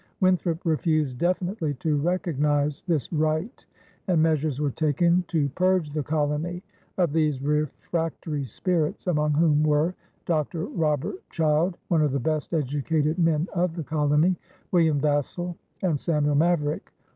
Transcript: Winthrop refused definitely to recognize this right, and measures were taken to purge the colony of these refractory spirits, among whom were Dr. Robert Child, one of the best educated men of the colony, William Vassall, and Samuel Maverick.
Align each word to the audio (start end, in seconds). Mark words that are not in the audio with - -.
Winthrop 0.19 0.65
refused 0.65 1.19
definitely 1.19 1.75
to 1.75 1.95
recognize 2.01 2.81
this 2.87 3.13
right, 3.13 3.63
and 4.07 4.19
measures 4.23 4.59
were 4.59 4.71
taken 4.71 5.23
to 5.27 5.47
purge 5.49 5.91
the 5.91 6.01
colony 6.01 6.63
of 6.97 7.13
these 7.13 7.39
refractory 7.43 8.43
spirits, 8.43 9.05
among 9.05 9.33
whom 9.35 9.61
were 9.61 9.93
Dr. 10.25 10.65
Robert 10.65 11.21
Child, 11.29 11.77
one 11.89 12.01
of 12.01 12.13
the 12.13 12.19
best 12.19 12.51
educated 12.51 13.19
men 13.19 13.47
of 13.53 13.75
the 13.75 13.83
colony, 13.83 14.35
William 14.71 14.99
Vassall, 14.99 15.55
and 15.83 15.99
Samuel 15.99 16.33
Maverick. 16.33 16.91